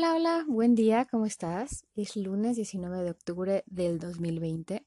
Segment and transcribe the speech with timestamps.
[0.00, 1.84] Hola, hola, buen día, ¿cómo estás?
[1.94, 4.86] Es lunes 19 de octubre del 2020.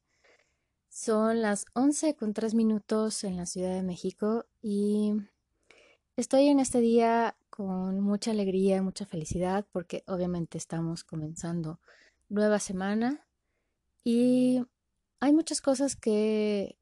[0.89, 5.13] Son las 11 con 3 minutos en la Ciudad de México y
[6.15, 11.79] estoy en este día con mucha alegría, mucha felicidad porque obviamente estamos comenzando
[12.27, 13.23] nueva semana
[14.03, 14.63] y
[15.19, 16.75] hay muchas cosas que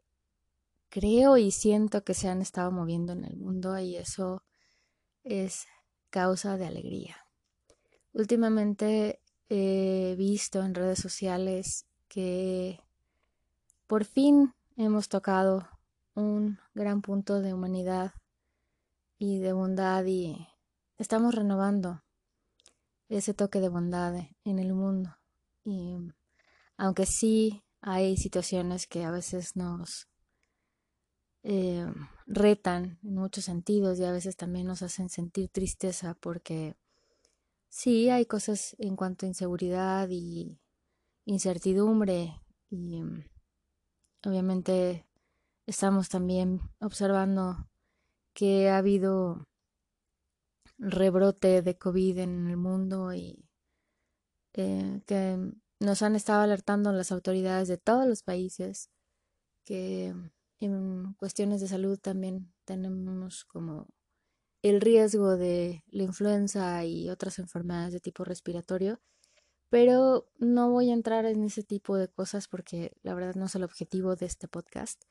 [0.87, 4.41] creo y siento que se han estado moviendo en el mundo y eso
[5.25, 5.67] es
[6.09, 7.17] causa de alegría.
[8.13, 12.79] Últimamente he visto en redes sociales que
[13.87, 15.67] por fin hemos tocado
[16.13, 18.13] un gran punto de humanidad
[19.17, 20.47] y de bondad y
[20.97, 22.03] estamos renovando
[23.07, 25.17] ese toque de bondad en el mundo.
[25.63, 25.97] Y
[26.77, 30.07] aunque sí hay situaciones que a veces nos
[31.43, 31.85] eh,
[32.27, 36.75] retan en muchos sentidos y a veces también nos hacen sentir tristeza porque
[37.73, 40.59] Sí, hay cosas en cuanto a inseguridad y
[41.25, 43.23] incertidumbre y mm,
[44.25, 45.07] obviamente
[45.65, 47.69] estamos también observando
[48.33, 49.45] que ha habido
[50.79, 53.47] rebrote de COVID en el mundo y
[54.53, 55.37] eh, que
[55.79, 58.89] nos han estado alertando las autoridades de todos los países
[59.65, 60.13] que
[60.59, 63.87] en cuestiones de salud también tenemos como
[64.61, 69.01] el riesgo de la influenza y otras enfermedades de tipo respiratorio,
[69.69, 73.55] pero no voy a entrar en ese tipo de cosas porque la verdad no es
[73.55, 75.03] el objetivo de este podcast.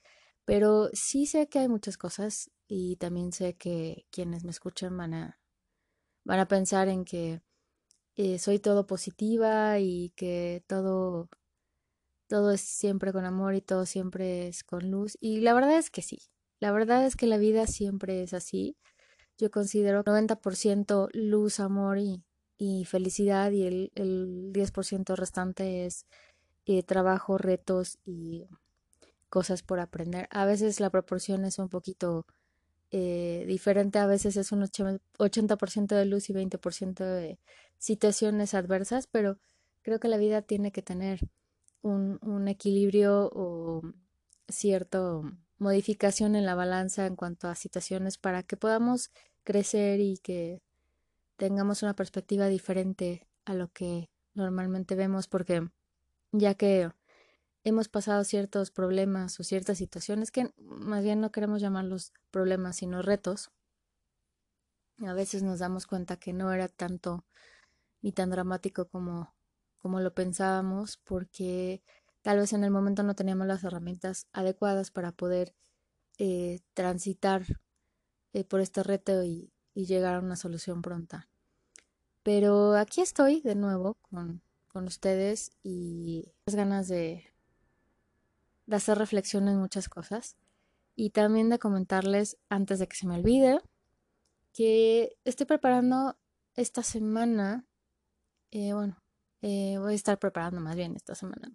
[0.45, 5.15] Pero sí sé que hay muchas cosas y también sé que quienes me escuchan van
[5.15, 5.41] a,
[6.25, 7.41] van a pensar en que
[8.17, 11.29] eh, soy todo positiva y que todo,
[12.29, 15.17] todo es siempre con amor y todo siempre es con luz.
[15.21, 16.19] Y la verdad es que sí,
[16.61, 18.77] la verdad es que la vida siempre es así.
[19.41, 22.23] Yo considero 90% luz, amor y,
[22.85, 26.05] felicidad y el, el 10% restante es
[26.67, 28.45] eh, trabajo, retos y
[29.31, 30.29] cosas por aprender.
[30.31, 32.27] A veces la proporción es un poquito
[32.91, 37.39] eh, diferente, a veces es un 80% de luz y 20% de
[37.79, 39.39] situaciones adversas, pero
[39.81, 41.21] creo que la vida tiene que tener
[41.81, 43.83] un, un equilibrio o
[44.49, 45.01] cierta
[45.59, 49.11] modificación en la balanza en cuanto a situaciones para que podamos
[49.45, 50.63] crecer y que
[51.37, 55.69] tengamos una perspectiva diferente a lo que normalmente vemos porque
[56.33, 56.91] ya que
[57.65, 63.03] hemos pasado ciertos problemas o ciertas situaciones que más bien no queremos llamarlos problemas sino
[63.03, 63.51] retos
[64.99, 67.25] a veces nos damos cuenta que no era tanto
[68.03, 69.35] ni tan dramático como
[69.79, 71.83] como lo pensábamos porque
[72.23, 75.55] tal vez en el momento no teníamos las herramientas adecuadas para poder
[76.19, 77.45] eh, transitar
[78.33, 81.31] eh, por este reto y, llegar a una solución pronta.
[82.23, 84.43] Pero aquí estoy de nuevo con,
[84.75, 87.25] ustedes y las ganas de,
[88.71, 90.37] hacer reflexión en muchas cosas
[90.97, 93.59] y también de comentarles antes de que se me olvide
[94.53, 96.19] que estoy preparando
[96.57, 97.65] esta semana,
[98.51, 98.99] eh, bueno,
[99.41, 101.55] eh, voy a estar preparando más bien esta semana,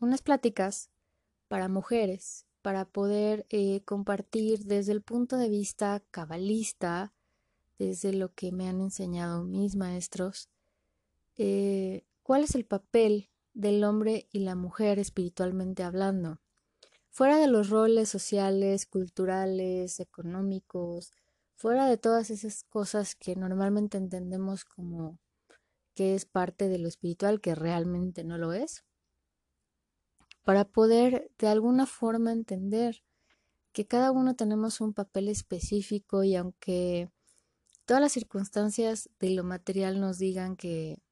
[0.00, 0.88] unas pláticas
[1.48, 7.14] para mujeres para poder eh, compartir desde el punto de vista cabalista,
[7.78, 10.50] desde lo que me han enseñado mis maestros,
[11.38, 16.42] eh, cuál es el papel del hombre y la mujer espiritualmente hablando.
[17.08, 21.14] Fuera de los roles sociales, culturales, económicos,
[21.54, 25.18] fuera de todas esas cosas que normalmente entendemos como
[25.94, 28.84] que es parte de lo espiritual, que realmente no lo es
[30.48, 33.04] para poder de alguna forma entender
[33.72, 37.10] que cada uno tenemos un papel específico y aunque
[37.84, 41.02] todas las circunstancias de lo material nos digan que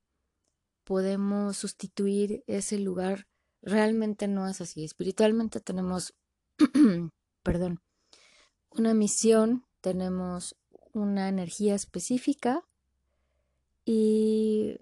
[0.84, 3.28] podemos sustituir ese lugar,
[3.60, 4.84] realmente no es así.
[4.84, 6.14] Espiritualmente tenemos,
[7.42, 7.82] perdón,
[8.70, 10.56] una misión, tenemos
[10.94, 12.64] una energía específica
[13.84, 14.78] y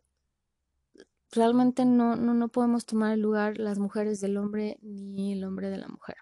[1.35, 5.71] realmente no, no, no podemos tomar el lugar las mujeres del hombre ni el hombre
[5.71, 6.17] de la mujer.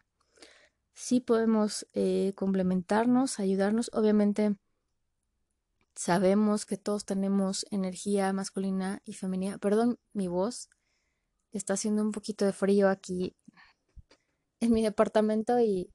[0.95, 3.91] Sí podemos eh, complementarnos, ayudarnos.
[3.95, 4.57] Obviamente
[5.95, 9.59] sabemos que todos tenemos energía masculina y femenina.
[9.59, 10.69] Perdón mi voz.
[11.53, 13.37] Está haciendo un poquito de frío aquí
[14.61, 15.93] en mi departamento y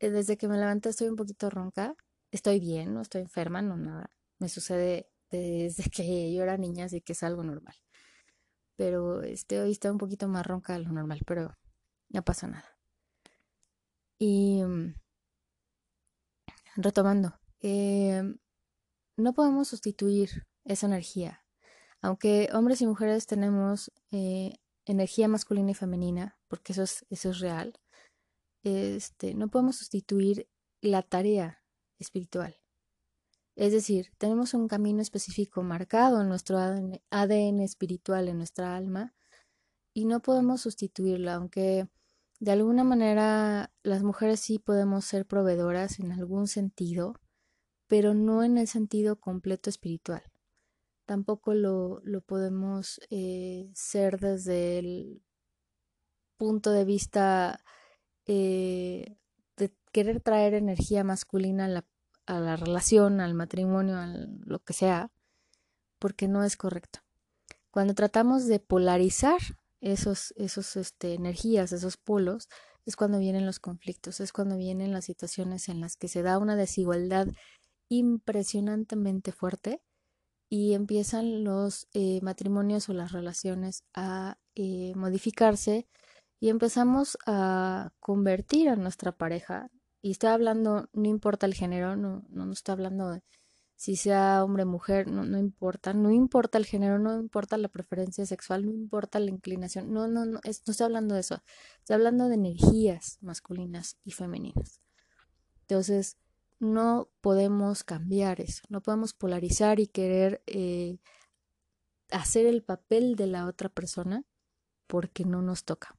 [0.00, 1.94] eh, desde que me levanté estoy un poquito ronca.
[2.30, 4.10] Estoy bien, no estoy enferma, no nada.
[4.38, 7.83] Me sucede desde que yo era niña, así que es algo normal
[8.76, 11.56] pero este hoy está un poquito más ronca de lo normal, pero
[12.08, 12.78] no pasa nada.
[14.18, 14.94] Y mm,
[16.76, 18.22] retomando, eh,
[19.16, 21.44] no podemos sustituir es energía.
[22.00, 27.40] Aunque hombres y mujeres tenemos eh, energía masculina y femenina, porque eso es, eso es
[27.40, 27.78] real,
[28.62, 30.48] este, no podemos sustituir
[30.80, 31.62] la tarea
[31.98, 32.56] espiritual.
[33.56, 39.14] Es decir, tenemos un camino específico marcado en nuestro ADN, espiritual, en nuestra alma,
[39.92, 41.88] y no podemos sustituirlo, aunque
[42.40, 47.14] de alguna manera las mujeres sí podemos ser proveedoras en algún sentido,
[47.86, 50.22] pero no en el sentido completo espiritual.
[51.06, 55.22] Tampoco lo, lo podemos eh, ser desde el
[56.36, 57.60] punto de vista
[58.26, 59.16] eh,
[59.56, 61.86] de querer traer energía masculina a la
[62.26, 65.10] a la relación, al matrimonio, a lo que sea,
[65.98, 67.00] porque no es correcto.
[67.70, 69.40] Cuando tratamos de polarizar
[69.80, 72.48] esos, esos este, energías, esos polos,
[72.86, 76.38] es cuando vienen los conflictos, es cuando vienen las situaciones en las que se da
[76.38, 77.28] una desigualdad
[77.88, 79.82] impresionantemente fuerte
[80.48, 85.88] y empiezan los eh, matrimonios o las relaciones a eh, modificarse
[86.40, 89.70] y empezamos a convertir a nuestra pareja
[90.04, 93.22] y estoy hablando, no importa el género, no, no, estoy hablando de
[93.74, 97.68] si sea hombre o mujer, no, no importa, no importa el género, no importa la
[97.68, 101.42] preferencia sexual, no importa la inclinación, no, no, no, no estoy hablando de eso,
[101.78, 104.82] estoy hablando de energías masculinas y femeninas.
[105.62, 106.18] Entonces,
[106.58, 110.98] no podemos cambiar eso, no podemos polarizar y querer eh,
[112.10, 114.22] hacer el papel de la otra persona
[114.86, 115.96] porque no nos toca.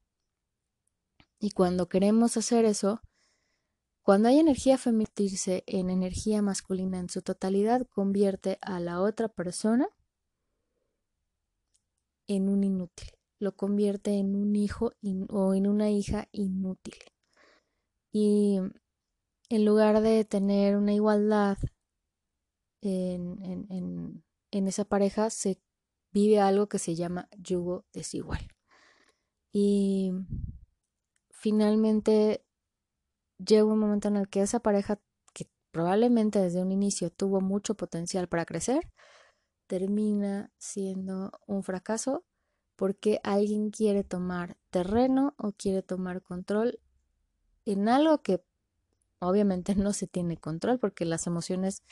[1.40, 3.02] Y cuando queremos hacer eso,
[4.06, 5.10] cuando hay energía femenina
[5.66, 9.90] en energía masculina en su totalidad, convierte a la otra persona
[12.28, 13.10] en un inútil,
[13.40, 14.94] lo convierte en un hijo
[15.30, 16.94] o en una hija inútil.
[18.12, 18.60] Y
[19.50, 21.58] en lugar de tener una igualdad
[22.82, 24.22] en,
[24.52, 25.60] en esa pareja, se
[26.12, 28.48] vive algo que se llama yugo desigual.
[29.52, 30.12] Y
[31.32, 32.45] finalmente
[33.38, 35.00] llega un momento en el que esa pareja,
[35.34, 38.92] que probablemente desde un inicio tuvo mucho potencial para crecer,
[39.68, 42.26] termina siendo un fracaso
[42.76, 46.80] porque alguien quiere tomar terreno o quiere tomar control
[47.66, 48.44] en algo que
[49.20, 51.84] obviamente no se tiene control porque las emociones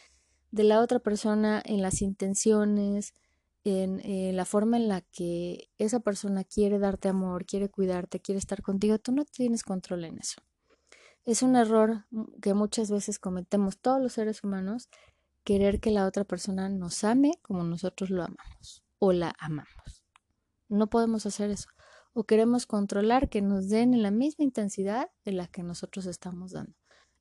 [0.52, 3.16] de la otra persona, en las intenciones,
[3.64, 8.38] en eh, la forma en la que esa persona quiere darte amor, quiere cuidarte, quiere
[8.38, 10.42] estar contigo, tú no tienes control en eso.
[11.26, 12.06] Es un error
[12.42, 14.90] que muchas veces cometemos todos los seres humanos,
[15.44, 20.04] querer que la otra persona nos ame como nosotros lo amamos o la amamos.
[20.68, 21.70] No podemos hacer eso.
[22.14, 26.52] O queremos controlar que nos den en la misma intensidad de la que nosotros estamos
[26.52, 26.74] dando.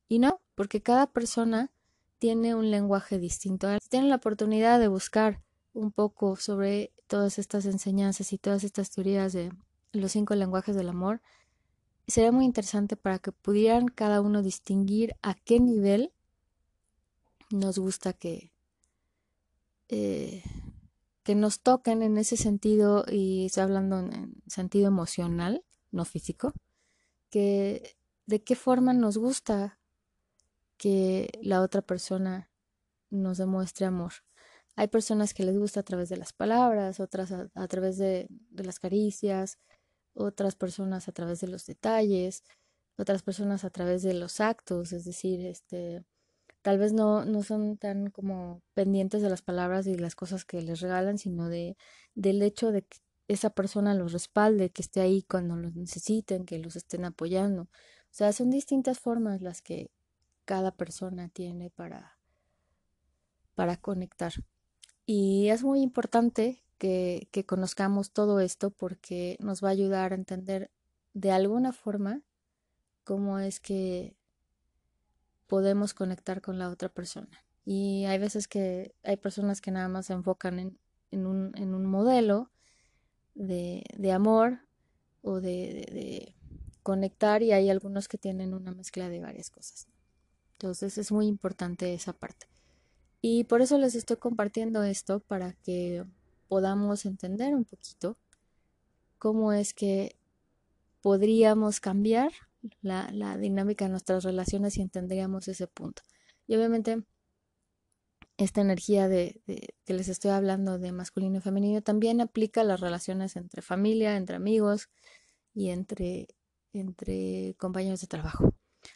[0.07, 1.71] Y no, porque cada persona
[2.19, 3.67] tiene un lenguaje distinto.
[3.81, 5.41] Si tienen la oportunidad de buscar
[5.73, 9.51] un poco sobre todas estas enseñanzas y todas estas teorías de
[9.91, 11.21] los cinco lenguajes del amor,
[12.07, 16.11] sería muy interesante para que pudieran cada uno distinguir a qué nivel
[17.49, 18.51] nos gusta que,
[19.89, 20.43] eh,
[21.23, 26.53] que nos toquen en ese sentido, y estoy hablando en sentido emocional, no físico,
[27.29, 27.95] que
[28.25, 29.79] de qué forma nos gusta
[30.77, 32.51] que la otra persona
[33.09, 34.13] nos demuestre amor.
[34.75, 38.63] Hay personas que les gusta a través de las palabras, otras a, través de, de
[38.63, 39.59] las caricias,
[40.13, 42.43] otras personas a través de los detalles,
[42.97, 46.03] otras personas a través de los actos, es decir, este,
[46.61, 50.61] tal vez no, no son tan como pendientes de las palabras y las cosas que
[50.61, 51.77] les regalan, sino de,
[52.15, 56.59] del hecho de que esa persona los respalde, que esté ahí cuando los necesiten, que
[56.59, 57.63] los estén apoyando.
[57.63, 57.67] O
[58.15, 59.91] sea, son distintas formas las que
[60.45, 62.19] cada persona tiene para,
[63.55, 64.33] para conectar.
[65.05, 70.71] Y es muy importante que, conozcamos todo esto porque nos va a ayudar a entender
[71.13, 72.21] de alguna forma
[73.03, 74.15] cómo es que
[75.47, 77.45] podemos conectar con la otra persona.
[77.65, 80.59] Y hay veces que hay personas que nada más se enfocan
[81.11, 82.51] en, un, modelo
[83.35, 84.59] de, amor
[85.21, 86.35] o de,
[86.81, 89.87] conectar y hay algunos que tienen una mezcla de varias cosas.
[90.53, 92.47] Entonces es muy importante esa parte.
[93.21, 96.03] Y por eso les estoy compartiendo esto para que
[96.47, 98.17] podamos entender un poquito
[99.17, 100.17] cómo es que
[101.01, 102.31] podríamos cambiar
[102.81, 106.01] la, dinámica de nuestras relaciones y entenderíamos ese punto.
[106.47, 107.03] Y obviamente
[108.37, 109.41] esta energía de,
[109.85, 114.17] que les estoy hablando de masculino y femenino también aplica a las relaciones entre familia,
[114.17, 114.89] entre amigos
[115.53, 116.27] y entre,
[116.73, 118.53] entre compañeros de trabajo.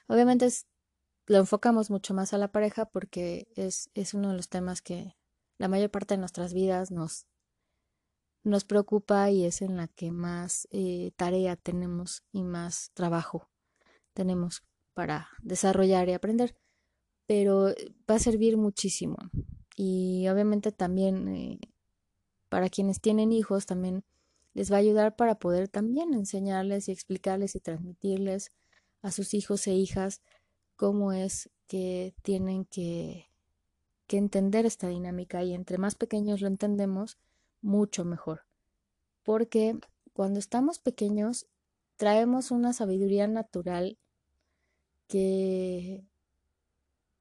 [0.07, 0.47] Obviamente
[1.27, 5.15] lo enfocamos mucho más a la pareja porque es, es uno de los temas que
[5.57, 7.25] la mayor parte de nuestras vidas nos,
[8.47, 13.49] nos preocupa y es en la que más eh, tarea tenemos y más trabajo
[14.13, 14.63] tenemos
[14.93, 16.55] para desarrollar y aprender.
[17.27, 17.75] Pero eh,
[18.09, 19.17] va a servir muchísimo.
[19.75, 21.59] Y obviamente también eh,
[22.49, 24.03] para quienes tienen hijos también
[24.53, 28.51] les va a ayudar para poder también enseñarles y explicarles y transmitirles
[29.03, 30.21] a sus hijos e hijas
[30.75, 33.27] cómo es que tienen que,
[34.07, 37.17] que entender esta dinámica y entre más pequeños lo entendemos,
[37.61, 38.45] mucho mejor.
[39.23, 39.77] Porque
[40.13, 41.47] cuando estamos pequeños
[41.95, 43.97] traemos una sabiduría natural
[45.07, 46.05] que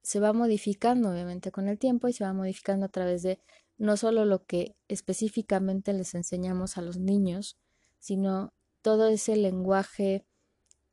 [0.03, 3.41] se va modificando obviamente con el tiempo y se va modificando a través de
[3.79, 7.59] no solo lo que específicamente les enseñamos a los niños,
[7.99, 8.53] sino
[8.83, 10.25] todo ese lenguaje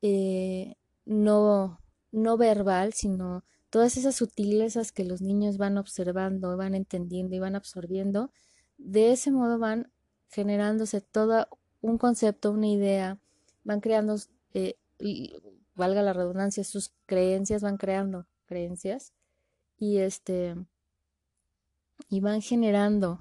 [0.02, 0.74] eh,
[1.04, 7.38] no, no verbal, sino todas esas sutilezas que los niños van observando, van entendiendo y
[7.38, 8.32] van absorbiendo,
[8.84, 9.90] de ese modo van
[10.28, 11.48] generándose todo
[11.80, 13.18] un concepto, una idea,
[13.64, 14.16] van creando,
[14.52, 14.76] eh,
[15.74, 19.12] valga la redundancia, sus creencias van creando creencias
[19.78, 20.54] y este
[22.08, 23.18] y van generando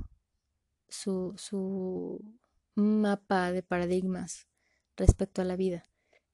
[0.89, 2.21] su, su
[2.75, 4.47] mapa de paradigmas
[4.97, 5.83] respecto a la vida.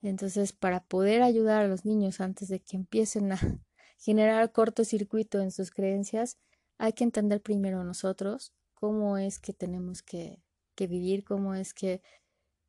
[0.01, 3.39] Entonces, para poder ayudar a los niños antes de que empiecen a
[3.99, 6.37] generar cortocircuito en sus creencias,
[6.77, 10.41] hay que entender primero nosotros cómo es que tenemos que,
[10.75, 12.01] que vivir, cómo es que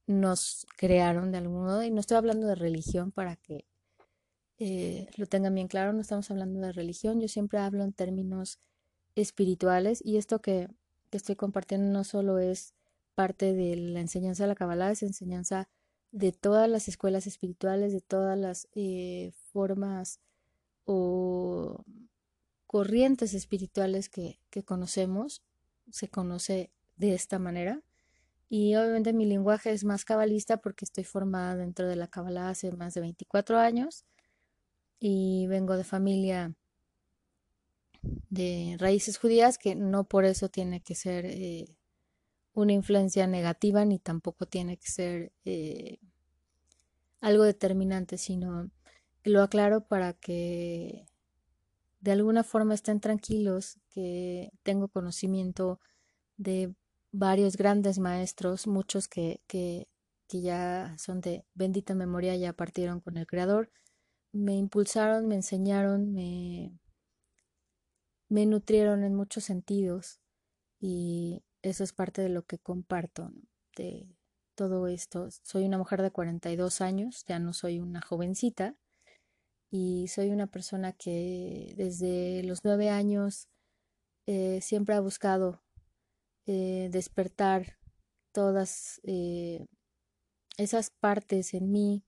[0.06, 1.82] nos crearon de algún modo.
[1.82, 3.66] Y no estoy hablando de religión para que
[4.62, 8.58] eh, lo tengan bien claro, no estamos hablando de religión, yo siempre hablo en términos
[9.14, 10.68] espirituales y esto que,
[11.12, 12.74] estoy compartiendo no solo es
[13.14, 15.68] parte de la enseñanza de la Kabbalah, es enseñanza
[16.12, 20.20] de todas las escuelas espirituales, de todas las eh, formas
[20.84, 21.82] o
[22.66, 25.42] corrientes espirituales que, que, conocemos,
[25.90, 27.82] se conoce de esta manera.
[28.48, 32.72] Y obviamente mi lenguaje es más cabalista porque estoy formada dentro de la Kabbalah hace
[32.72, 34.04] más de 24 años
[34.98, 36.54] y vengo de familia
[38.28, 41.76] de raíces judías que no por eso tiene que ser eh,
[42.54, 45.98] una influencia negativa ni tampoco tiene que ser eh,
[47.20, 48.70] algo determinante, sino
[49.24, 51.06] lo aclaro para que
[52.00, 55.80] de alguna forma estén tranquilos que tengo conocimiento
[56.36, 56.74] de
[57.12, 59.88] varios grandes maestros, muchos que, que,
[60.28, 63.70] que ya son de bendita memoria, ya partieron con el Creador,
[64.32, 66.78] me impulsaron, me enseñaron, me,
[68.28, 70.20] me nutrieron en muchos sentidos
[70.80, 73.32] y eso es parte de lo que comparto
[73.76, 74.08] de
[74.54, 75.28] todo esto.
[75.42, 78.76] Soy una mujer de 42 años, ya no soy una jovencita
[79.70, 83.48] y soy una persona que desde los nueve años
[84.26, 85.62] eh, siempre ha buscado
[86.46, 87.78] eh, despertar
[88.32, 89.66] todas eh,
[90.56, 92.04] esas partes en mí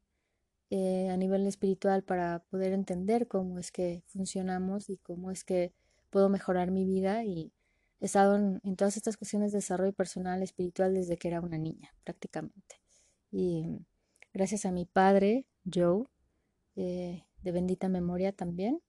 [1.11, 5.75] a nivel espiritual para poder entender cómo es que funcionamos y cómo es que
[6.09, 7.53] puedo mejorar mi vida y
[8.01, 11.95] he estado en, todas estas cuestiones de desarrollo personal, espiritual desde que era una niña,
[12.05, 12.81] prácticamente.
[13.31, 13.67] Y
[14.33, 16.07] gracias a mi padre, Joe,
[16.75, 18.81] de bendita memoria también,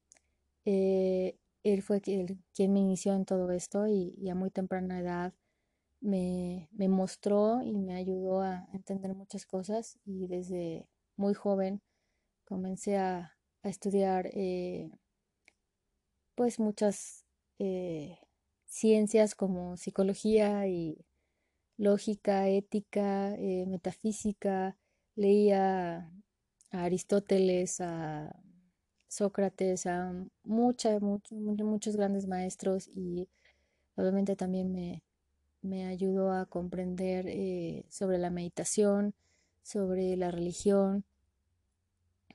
[0.66, 2.28] eh, él fue quien,
[2.58, 5.34] me inició en todo esto y, a muy temprana edad
[6.02, 11.82] me, mostró y me ayudó a entender muchas cosas y desde muy joven
[12.46, 14.92] comencé a, estudiar eh,
[16.36, 17.24] pues muchas
[17.60, 18.18] eh,
[18.66, 21.06] ciencias como psicología y
[21.78, 24.78] lógica, ética, eh, metafísica,
[25.16, 26.12] leía
[26.72, 28.43] a Aristóteles, a
[29.14, 30.12] Sócrates, a
[30.44, 33.28] muchos grandes maestros y
[33.96, 35.04] obviamente también me,
[35.62, 39.14] me ayudó a comprender eh, sobre la meditación,
[39.62, 41.06] sobre la religión,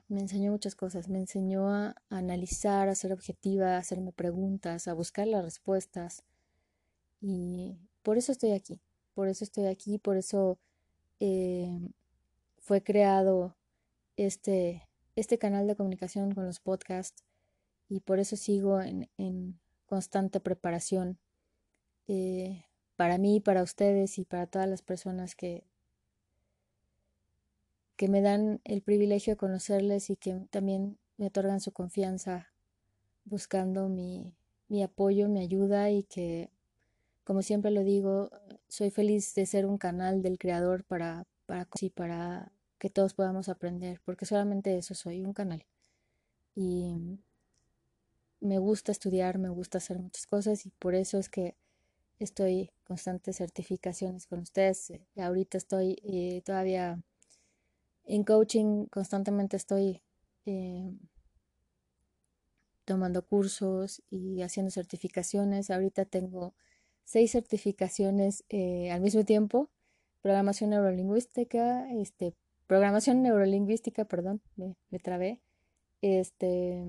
[0.09, 4.93] me enseñó muchas cosas, me enseñó a, analizar, a ser objetiva, a hacerme preguntas, a
[4.93, 6.23] buscar las respuestas.
[7.21, 8.79] Y por eso estoy aquí,
[9.13, 10.57] por eso estoy aquí, por eso
[11.19, 11.79] eh,
[12.57, 13.55] fue creado
[14.17, 14.88] este,
[15.19, 17.23] este canal de comunicación con los podcasts
[17.87, 21.17] y por eso sigo en, en constante preparación
[22.07, 25.63] eh, para mí, para ustedes y para todas las personas que
[27.99, 32.47] que me dan el privilegio de conocerles y que también me otorgan su confianza
[33.25, 34.33] buscando mi,
[34.69, 36.49] mi apoyo, mi ayuda y que,
[37.25, 38.29] como siempre lo digo,
[38.69, 44.01] soy feliz de ser un canal del creador para, para, para que todos podamos aprender,
[44.05, 45.65] porque solamente eso soy, un canal.
[46.55, 47.19] Y
[48.41, 51.55] me gusta estudiar, me gusta hacer muchas cosas y por eso es que
[52.19, 54.93] estoy constantes certificaciones con ustedes.
[55.17, 57.01] Ahorita estoy eh, todavía
[58.05, 60.01] en coaching, constantemente estoy
[60.45, 60.91] eh,
[62.85, 65.69] tomando cursos y haciendo certificaciones.
[65.69, 66.55] Ahorita tengo
[67.03, 69.69] seis certificaciones eh, al mismo tiempo.
[70.21, 72.35] Programación neurolingüística, este,
[72.69, 75.41] programación neurolingüística, perdón, me, me trabé.
[76.03, 76.85] Este,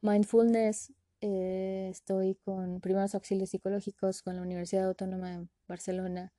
[0.00, 6.32] mindfulness, eh, estoy con primeros auxilios psicológicos con la Universidad Autónoma de Barcelona,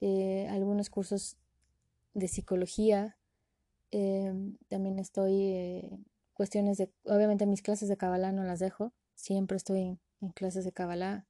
[0.00, 1.36] eh, algunos cursos
[2.12, 3.16] de psicología,
[3.92, 5.98] em, también estoy eh,
[6.34, 9.80] cuestiones de, obviamente mis clases de Kabbalah no las dejo, siempre estoy
[10.20, 11.24] en, clases de Kabbalah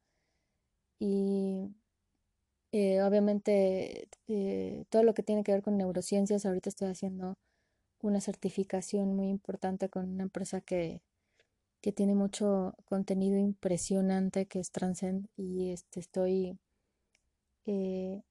[0.98, 1.68] y
[2.72, 4.08] obviamente
[4.90, 7.34] todo lo que tiene que ver con neurociencias, ahorita estoy haciendo
[8.02, 11.02] una certificación muy importante con una empresa que
[11.80, 16.58] que tiene mucho contenido impresionante que es Transcend y este, estoy
[17.66, 18.22] eh,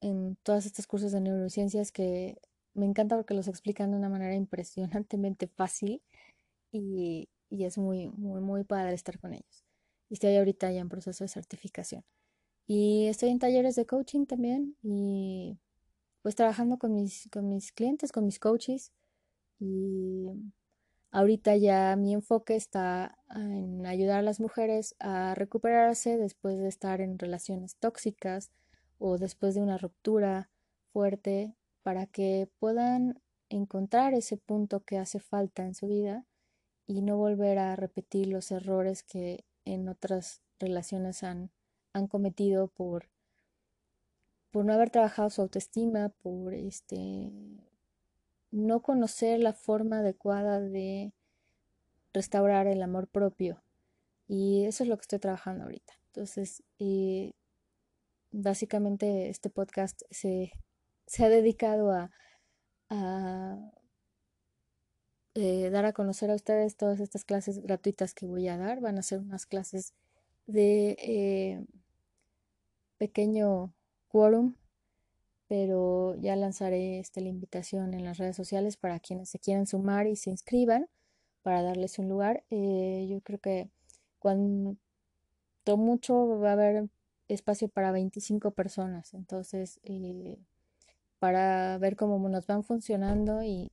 [0.00, 2.38] en todas estas cursos de neurociencias que
[2.74, 6.02] me encanta porque los explican de una manera impresionantemente fácil
[6.72, 9.64] y, y es muy, muy, muy padre estar con ellos.
[10.10, 12.04] Y estoy ahorita ya en proceso de certificación.
[12.66, 15.58] Y estoy en talleres de coaching también y
[16.22, 18.92] pues trabajando con mis, con mis clientes, con mis coaches
[19.60, 20.30] y
[21.16, 27.00] Ahorita ya mi enfoque está en ayudar a las mujeres a recuperarse después de estar
[27.00, 28.50] en relaciones tóxicas
[28.98, 30.50] o después de una ruptura
[30.92, 33.18] fuerte para que puedan
[33.48, 36.26] encontrar ese punto que hace falta en su vida
[36.86, 41.50] y no volver a repetir los errores que en otras relaciones han,
[41.96, 43.08] han cometido por,
[44.50, 47.32] por no haber trabajado su autoestima, por este
[48.50, 51.12] no conocer la forma adecuada de
[52.12, 53.62] restaurar el amor propio.
[54.28, 55.94] Y eso es lo que estoy trabajando ahorita.
[56.08, 57.32] Entonces, eh,
[58.30, 60.52] básicamente este podcast se,
[61.18, 62.10] ha dedicado a,
[65.34, 68.80] eh, dar a conocer a ustedes todas estas clases gratuitas que voy a dar.
[68.80, 69.94] Van a ser unas clases
[70.46, 71.66] de eh,
[72.98, 73.72] pequeño
[74.08, 74.54] quórum
[75.48, 80.06] pero ya lanzaré esta la invitación en las redes sociales para quienes se quieran sumar
[80.06, 80.88] y se inscriban
[81.42, 82.44] para darles un lugar.
[82.50, 83.70] Eh, yo creo que
[84.18, 84.76] cuando
[85.76, 86.88] mucho va a haber
[87.28, 90.38] espacio para 25 personas, entonces eh,
[91.20, 93.70] para ver cómo nos van funcionando y,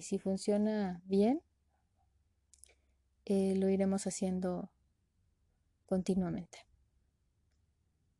[0.00, 1.42] si funciona bien,
[3.24, 4.70] eh, lo iremos haciendo
[5.86, 6.67] continuamente.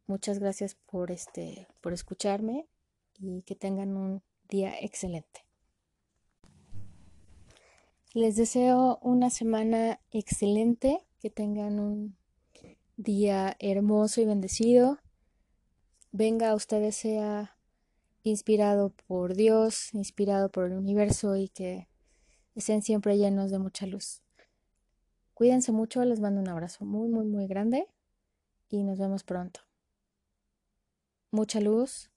[0.09, 2.67] Muchas gracias por este por escucharme
[3.19, 5.45] y que tengan un día excelente.
[8.15, 12.17] Les deseo una semana excelente, que tengan un
[12.97, 14.99] día hermoso y bendecido.
[16.11, 17.59] Venga a ustedes sea
[18.23, 21.87] inspirado por Dios, inspirado por el universo y que
[22.55, 24.23] estén siempre llenos de mucha luz.
[25.35, 27.87] Cuídense mucho, les mando un abrazo muy, muy, muy grande
[28.71, 29.68] y nos vemos pronto.
[31.31, 32.11] Mucha luz,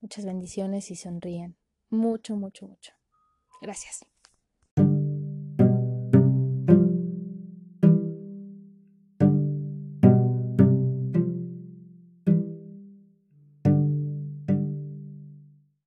[0.00, 1.58] Muchas bendiciones y sonríen.
[1.90, 2.92] Mucho, mucho, mucho.
[3.60, 4.06] Gracias.